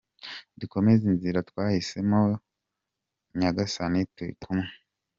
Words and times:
Dukomeze 0.59 1.03
inzira 1.11 1.39
twahise 1.49 1.97
mo, 2.09 2.21
Nyagasani 3.39 4.01
turi 4.15 4.33
kumwe. 4.41 4.67